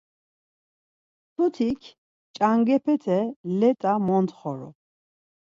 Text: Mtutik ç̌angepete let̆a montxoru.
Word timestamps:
Mtutik 1.29 1.81
ç̌angepete 2.35 3.19
let̆a 3.59 3.93
montxoru. 4.05 4.69